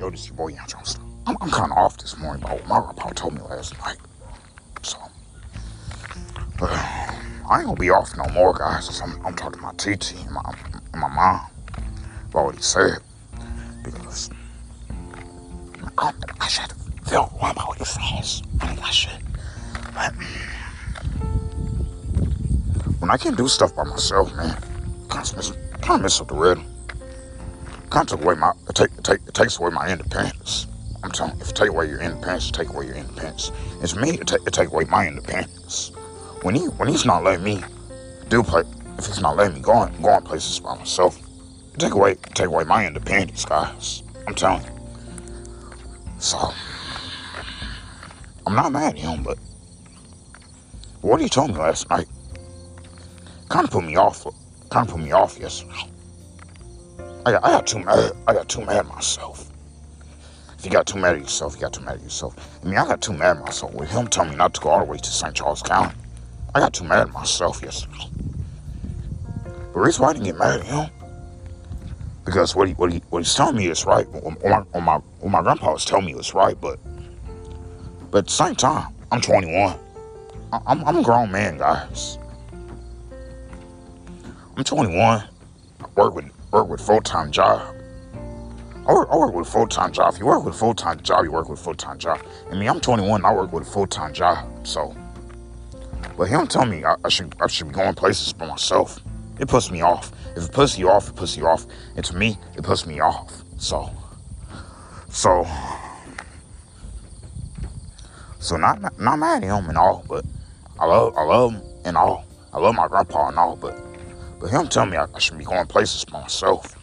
[0.00, 1.02] Yo, this your boy Young Johnson.
[1.26, 3.98] I'm, I'm kind of off this morning, but my grandpa told me last night.
[4.80, 4.96] So,
[6.62, 6.66] uh,
[7.50, 8.98] I ain't gonna be off no more, guys.
[9.02, 10.54] I'm, I'm talking to my TT and my,
[10.94, 11.42] and my mom.
[11.76, 13.00] I've already said
[13.84, 14.30] because
[15.98, 16.72] I, I should
[17.06, 18.46] feel one about it fast.
[18.62, 19.22] I think I should.
[19.94, 20.14] But
[23.00, 24.56] when I can't do stuff by myself, man,
[25.10, 25.50] kind of miss,
[25.82, 26.64] kind of mess up the rhythm.
[27.90, 30.66] Kind of take away my, it, take, it, take, it takes away my independence.
[31.02, 33.50] I'm telling you, if you take away your independence, take away your independence.
[33.82, 35.92] It's me, it, take, take away my independence.
[36.42, 37.62] When he, when he's not letting me
[38.28, 38.62] do play,
[38.96, 41.20] if he's not letting me go on, go on places by myself,
[41.78, 44.02] take away, take away my independence, guys.
[44.26, 44.70] I'm telling you.
[46.18, 46.38] So,
[48.46, 49.38] I'm not mad at him, but
[51.00, 52.06] what he told me last night
[53.48, 54.24] kind of put me off.
[54.70, 55.89] Kind of put me off yesterday.
[57.26, 58.12] I got, I got too mad.
[58.26, 59.50] I got too mad at myself.
[60.58, 62.60] If you got too mad at yourself, you got too mad at yourself.
[62.62, 64.70] I mean, I got too mad at myself with him telling me not to go
[64.70, 65.34] all the way to St.
[65.34, 65.94] Charles County.
[66.54, 68.06] I got too mad at myself yesterday.
[69.72, 70.90] The reason why I didn't get mad at him,
[72.24, 74.08] because what he what he what he's telling me is right.
[74.08, 76.78] What my what my, what my grandpa was telling me was right, but
[78.10, 79.78] but at the same time, I'm 21.
[80.52, 82.18] I'm I'm a grown man, guys.
[84.56, 84.96] I'm 21.
[84.98, 85.26] I
[85.94, 87.74] work with work with full time job.
[88.86, 90.14] I work, I work with full time job.
[90.14, 92.20] If you work with full time job, you work with full time job.
[92.50, 93.24] I mean, I'm 21.
[93.24, 94.66] I work with a full time job.
[94.66, 94.96] So,
[96.16, 99.00] but him tell me I, I, should I should be going places by myself.
[99.38, 100.12] It puts me off.
[100.36, 101.66] If it puts you off, it puts you off.
[101.96, 103.42] And to me, it puts me off.
[103.58, 103.90] So,
[105.08, 105.46] so,
[108.38, 110.24] so not not mad at him and all, but
[110.78, 112.24] I love I love him and all.
[112.52, 113.76] I love my grandpa and all, but
[114.40, 116.74] but him telling me I, I should be going places myself.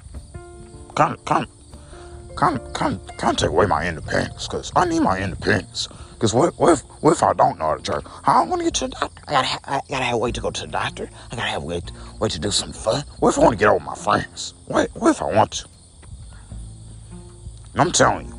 [0.95, 4.85] Kind of, kind of, kind of, kind of, kind take away my independence, cause I
[4.85, 5.87] need my independence.
[6.19, 8.03] Cause what, what if, what if I don't know how to drive?
[8.23, 9.21] How am gonna get to the doctor?
[9.27, 11.09] I gotta, ha- I gotta have a way to go to the doctor.
[11.31, 13.03] I gotta have a way, to, way to do something fun.
[13.19, 14.53] What if I want to get out with my friends?
[14.65, 15.67] What, what if I want to?
[17.73, 18.33] And I'm telling you,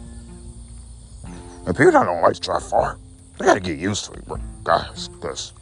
[1.66, 2.98] and people that don't like to drive far,
[3.38, 5.08] they gotta get used to it, bro, guys.
[5.20, 5.52] Cause,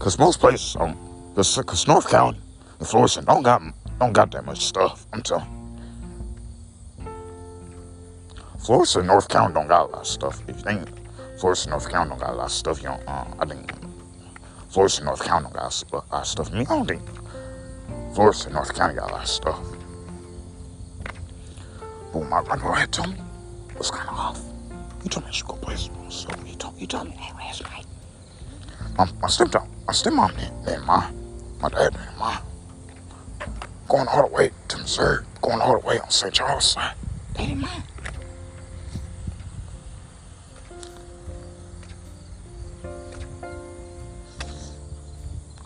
[0.00, 0.96] cause most places, um,
[1.36, 2.40] cause, cause North County
[2.78, 3.62] and Florissant don't got,
[3.98, 5.06] don't got that much stuff.
[5.12, 5.46] I'm telling.
[5.46, 5.56] you.
[8.58, 10.42] Florissant, North County don't got a lot of stuff.
[10.48, 10.88] If you think
[11.38, 13.02] Florissant, North County don't got a lot of stuff, you don't.
[13.06, 13.72] Uh, I think
[14.70, 16.52] Florissant, North County don't got a lot of stuff.
[16.52, 17.02] Mean, I don't think
[18.14, 19.60] Florissant, North County got a lot of stuff.
[22.12, 23.20] But my grandpa had told me
[23.70, 24.40] it was kind of off.
[25.02, 26.44] He told me I should go places by myself.
[26.44, 27.86] He told, he told me that last night.
[28.98, 31.14] My, my stepdad, my stepmom didn't mind.
[31.60, 32.45] My dad didn't mind.
[33.88, 36.34] Going all the way to Missouri, going all the way on St.
[36.34, 36.94] Charles side.
[37.34, 37.82] They didn't mind.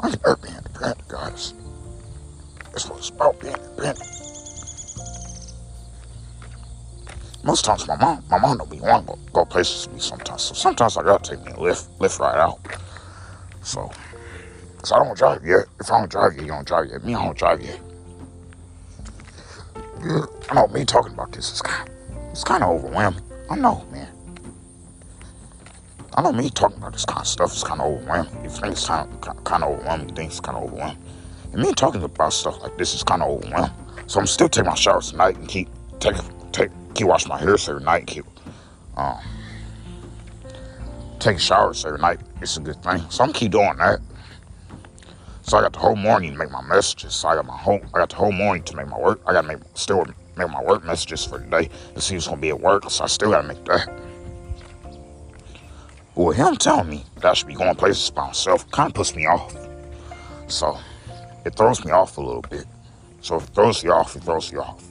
[0.00, 1.54] I can never be independent, guys.
[2.72, 4.06] That's what it's about being independent.
[7.42, 10.42] Most times my mom, my mom don't be wanting to go places with me sometimes.
[10.42, 12.60] So sometimes I gotta take me a Lyft, Lyft right out.
[13.62, 13.91] So,
[14.78, 15.64] cause I don't drive yet.
[15.80, 17.03] If I don't drive yet, you don't drive yet.
[17.03, 17.80] Me, I don't drive yet.
[20.03, 21.91] I know me talking about this is kind,
[22.31, 23.22] it's kind of overwhelming.
[23.50, 24.09] I know, man.
[26.15, 28.33] I know me talking about this kind of stuff is kind of overwhelming.
[28.49, 30.16] Think it's kind of, kind of overwhelming.
[30.16, 30.97] It's kind of overwhelming.
[31.53, 33.72] And me talking about stuff like this is kind of overwhelming.
[34.06, 35.69] So I'm still taking my showers tonight and keep
[35.99, 36.16] take
[36.53, 38.06] take keep washing my hair every night.
[38.06, 38.25] Keep
[38.97, 39.19] um
[41.19, 42.21] taking showers every night.
[42.41, 43.03] It's a good thing.
[43.10, 44.00] So I'm keep doing that.
[45.50, 47.25] So I got the whole morning to make my messages.
[47.25, 49.21] I got my whole I got the whole morning to make my work.
[49.27, 50.06] I gotta make still
[50.37, 52.88] make my work messages for today to see who's gonna be at work.
[52.88, 53.93] So I still gotta make that.
[56.15, 59.16] With him telling me that I should be going places by myself kind of puts
[59.16, 59.53] me off.
[60.47, 60.78] So
[61.44, 62.66] it throws me off a little bit.
[63.21, 64.84] So if it throws you off, it throws you off.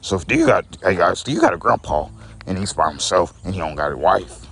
[0.00, 2.08] So if you got hey guys, do you got a grandpa
[2.46, 4.47] and he's by himself and he don't got a wife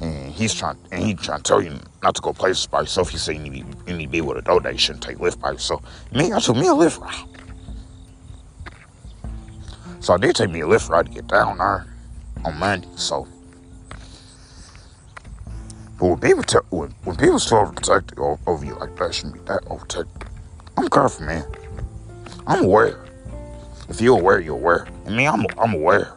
[0.00, 3.10] and he's trying and he trying to tell you not to go places by yourself.
[3.10, 4.72] He said you need, you need to be with a donate.
[4.72, 5.84] You shouldn't take Lyft by yourself.
[6.12, 7.24] Me, I took me a Lyft ride.
[10.00, 11.86] So I did take me a Lyft ride to get down there
[12.44, 12.88] on Monday.
[12.96, 13.26] So
[15.98, 19.40] but when people tell when, when people start overprotective over, you like that, shouldn't be
[19.40, 20.28] that overprotective.
[20.76, 21.44] I'm careful, man.
[22.46, 23.04] I'm aware.
[23.88, 24.86] If you're aware, you're aware.
[25.06, 26.14] And me, I'm I'm aware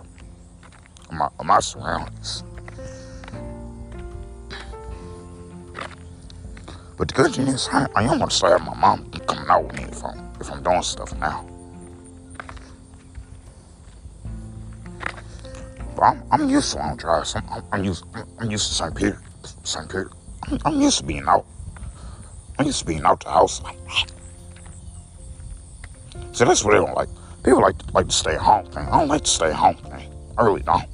[1.10, 2.44] of my, of my surroundings.
[7.02, 9.86] But the good thing is, I, I gonna say my mom coming out with me
[9.86, 11.44] if I'm if I'm doing stuff now.
[15.96, 17.36] But I'm, I'm used to long drives.
[17.36, 18.96] I'm, I'm, I'm used I'm, I'm used to St.
[18.96, 19.20] Peter.
[19.64, 19.88] St.
[19.90, 20.12] Peter.
[20.44, 21.48] I'm, I'm used to being out.
[22.60, 24.12] I'm used to being out the house like that.
[26.34, 27.10] So that's what they don't like.
[27.44, 28.86] People like to, like to stay home thing.
[28.86, 30.08] I don't like to stay home thing.
[30.38, 30.86] I really don't.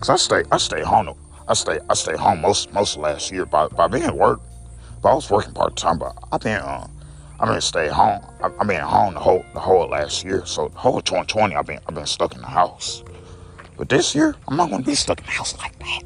[0.00, 1.16] Cause I stay I stay home.
[1.46, 4.40] I stay I stay home most most last year by by being at work.
[5.02, 5.98] But I was working part time.
[5.98, 6.86] But I've been uh,
[7.38, 8.22] I've been stay home.
[8.42, 10.44] I, I've been home the whole the whole last year.
[10.46, 13.02] So the whole 2020 I've been I've been stuck in the house.
[13.76, 16.02] But this year I'm not gonna be stuck in the house like that.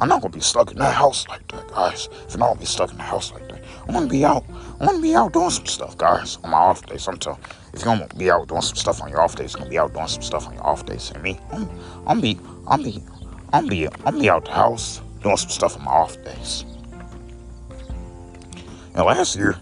[0.00, 2.08] I'm not gonna be stuck in that house like that, guys.
[2.26, 4.44] If I'm not gonna be stuck in the house like that, I'm gonna be out.
[4.80, 6.38] I'm gonna be out doing some stuff, guys.
[6.44, 7.40] On my off days, I'm telling.
[7.72, 9.92] If you're gonna be out doing some stuff on your off days, gonna be out
[9.92, 11.10] doing some stuff on your off days.
[11.10, 11.68] And me, I'm,
[12.06, 13.02] I'm be, I'm be,
[13.52, 16.64] I'm be, I'm be out the house doing some stuff on my off days.
[18.98, 19.54] And last year,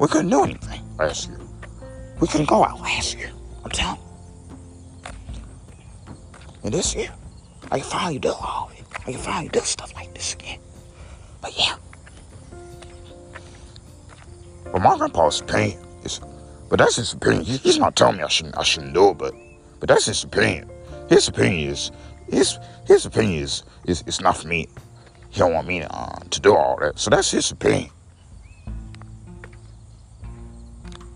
[0.00, 0.82] we couldn't do anything.
[0.98, 1.38] Last year,
[2.18, 3.30] we couldn't go out last year.
[3.64, 4.00] I'm telling.
[4.00, 5.12] you.
[6.64, 7.14] And this year,
[7.70, 8.84] I can finally do all of it.
[9.06, 10.58] I can finally do stuff like this again.
[11.40, 11.76] But yeah.
[14.72, 16.20] But my grandpa's opinion is,
[16.68, 17.44] but that's his opinion.
[17.44, 19.34] He's not telling me I shouldn't, I shouldn't do it, but,
[19.78, 20.68] but that's his opinion.
[21.08, 21.92] His opinion is,
[22.28, 22.58] his,
[22.88, 24.66] his opinion is, is, it's not for me.
[25.30, 26.98] He don't want me to, uh, to do all that.
[26.98, 27.90] So that's his opinion.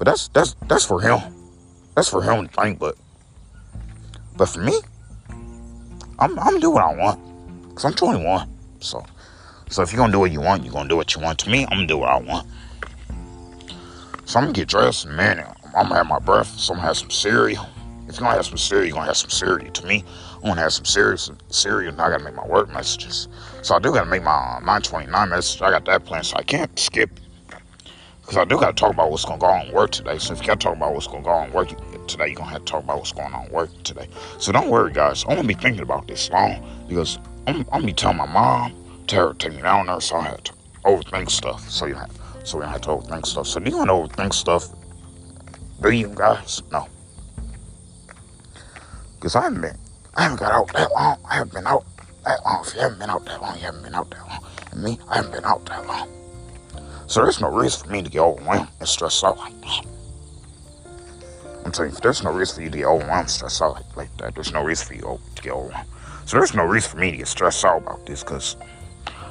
[0.02, 1.20] But that's, that's, that's for him.
[1.94, 2.96] That's for him to think, but,
[4.36, 4.80] but for me,
[6.18, 7.20] I'm, I'm do what I want.
[7.76, 8.52] Cause I'm 21.
[8.80, 9.06] So,
[9.70, 11.38] so if you're gonna do what you want, you're gonna do what you want.
[11.38, 12.48] To me, I'm gonna do what I want.
[14.24, 15.54] So I'm gonna get dressed a.
[15.66, 16.68] I'm gonna have my breakfast.
[16.68, 17.64] I'm gonna have some cereal.
[18.08, 19.70] If you're gonna have some cereal, you're gonna have some cereal.
[19.70, 20.04] To me,
[20.38, 21.16] I'm gonna have some cereal.
[21.16, 21.92] Some Cereal.
[21.92, 23.28] And I gotta make my work messages.
[23.62, 25.62] So I do gotta make my uh, 929 message.
[25.62, 27.20] I got that plan, so I can't skip.
[28.22, 30.18] Because I do gotta talk about what's gonna go on work today.
[30.18, 31.68] So if you gotta talk about what's gonna go on work
[32.06, 34.08] today, you're gonna have to talk about what's going on work today.
[34.38, 35.24] So don't worry, guys.
[35.28, 38.74] I'm gonna be thinking about this long because I'm, I'm gonna be telling my mom,
[39.06, 40.52] tell her to take me down there, so I have to
[40.84, 41.68] overthink stuff.
[41.68, 42.10] So you have
[42.44, 43.46] so we don't have to overthink stuff.
[43.46, 44.68] So do you want to overthink stuff?
[45.80, 46.62] Do you guys?
[46.72, 46.88] No.
[49.16, 49.78] Because I haven't been,
[50.16, 51.18] I haven't got out that long.
[51.28, 51.84] I haven't been out
[52.24, 52.64] that long.
[52.66, 54.44] If you haven't been out that long, you haven't been out that long.
[54.72, 56.08] And me, I haven't been out that long.
[57.12, 59.86] So there's no reason for me to get overwhelmed and stressed out like that.
[61.62, 64.16] I'm telling you, there's no reason for you to get overwhelmed and stressed out like,
[64.16, 64.34] that.
[64.34, 65.90] There's no reason for you to get overwhelmed.
[66.24, 68.56] So there's no reason for me to get stressed out about this because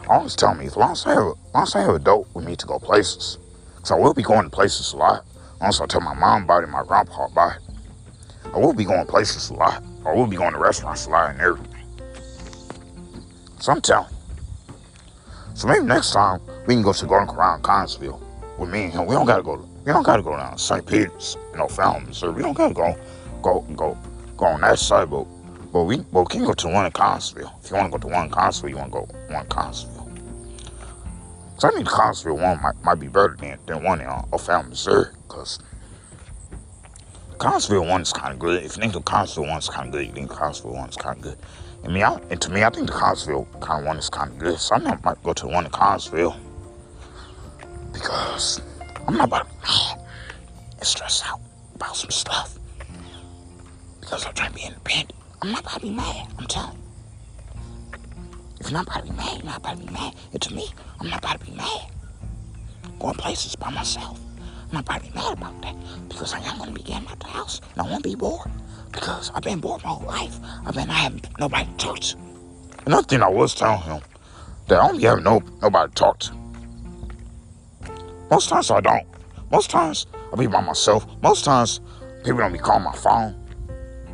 [0.08, 2.28] always tell me as long as I have, as long as I have a dope
[2.36, 3.40] with me to go places,
[3.78, 5.26] because I will be going to places a lot.
[5.60, 7.64] Also, I tell my mom about it, my grandpa about it.
[8.54, 9.84] I will be going places a lot.
[10.06, 11.84] I will be going to restaurants a lot and everything.
[13.60, 14.11] So I'm telling.
[15.62, 18.20] So maybe next time we can go to Golden Corral in Connersville
[18.58, 19.06] with me and him.
[19.06, 19.64] We don't gotta go.
[19.86, 20.84] We don't gotta go down St.
[20.84, 21.68] Peters, you know,
[22.00, 22.34] Missouri.
[22.34, 22.98] We don't gotta go,
[23.44, 23.96] go, go,
[24.38, 25.26] go on that side, but
[25.72, 27.64] but we, but we can go to one in Connersville.
[27.64, 29.50] If you want to go to one in Connersville, you want to go one in
[29.50, 30.10] Connersville.
[31.60, 34.24] So I think the Connersville one might, might be better than, than one in uh,
[34.34, 35.60] O'Fallon, Missouri, because
[37.38, 38.64] Connersville one is kind of good.
[38.64, 40.98] If you think the one is kind of good, you think the Connersville one is
[40.98, 41.38] kind of good.
[41.84, 44.32] And me, I, and to me, I think the Connersville kind of one is kind
[44.32, 44.60] of good.
[44.60, 46.36] So I might go to the one in Connersville
[47.94, 48.62] because
[49.08, 49.48] I'm not about
[50.80, 51.40] to stress out
[51.76, 52.58] about some stuff
[54.00, 55.14] because I'm trying to be independent.
[55.42, 56.28] I'm not about to be mad.
[56.38, 56.80] I'm telling you.
[58.60, 60.16] If you're not about to be mad, you're not about to be mad.
[60.34, 60.68] And to me,
[61.00, 61.88] I'm not about to be mad.
[63.00, 64.20] Going places by myself.
[64.72, 65.76] Be mad about that.
[66.08, 67.62] Because I am going to be getting out the house.
[67.74, 68.50] And I won't be bored.
[68.92, 70.38] Because I've been bored my whole life.
[70.66, 72.18] I've been, I have nobody to talk to.
[72.86, 74.02] Another thing I was telling him,
[74.68, 76.34] that I don't having no, nobody to talk to.
[78.30, 79.06] Most times I don't.
[79.52, 81.06] Most times I be by myself.
[81.22, 81.82] Most times
[82.24, 83.36] people don't be calling my phone.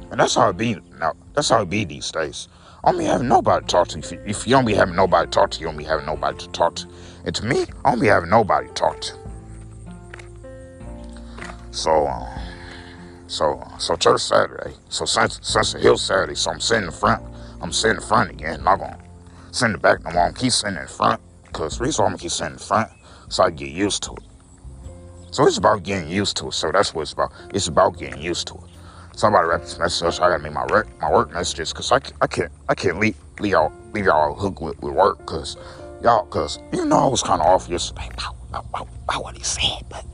[0.09, 1.13] And that's how it be now.
[1.33, 2.47] That's how it be these days.
[2.83, 3.99] I don't be having nobody to talk to.
[3.99, 6.05] If you, if you don't be having nobody to talk to, you don't be having
[6.05, 6.87] nobody to talk to.
[7.25, 9.26] And to me, I don't be having nobody to talk to.
[11.71, 12.39] So, uh,
[13.27, 14.75] so, so church Saturday.
[14.89, 16.35] So since since the Hill Saturday.
[16.35, 17.23] So I'm sitting in front.
[17.61, 18.63] I'm sitting in front again.
[18.63, 18.97] Not gonna
[19.63, 20.23] in the back no more.
[20.23, 22.89] I'm keep sitting in front because reason I'm gonna keep sitting in front
[23.29, 24.23] so I get used to it.
[25.31, 26.53] So it's about getting used to it.
[26.53, 27.31] So that's what it's about.
[27.53, 28.67] It's about getting used to it
[29.17, 31.99] somebody write this message, so I gotta make my work my work messages because I,
[32.21, 35.57] I can't I can't leave, leave y'all leave y'all hook with, with work because
[36.03, 38.09] y'all because you know I was kind of off yesterday
[38.53, 40.05] about what he said, but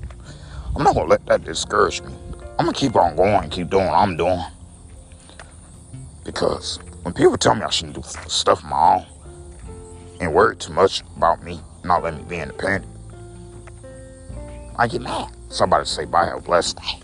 [0.75, 2.13] I'm not gonna let that discourage me.
[2.57, 4.43] I'm gonna keep on going, keep doing what I'm doing
[6.23, 9.05] because when people tell me I shouldn't do stuff my own
[10.19, 12.85] and worry too much about me, not let me be independent,
[14.77, 15.29] I get mad.
[15.49, 17.02] Somebody say bye, have a blessed day.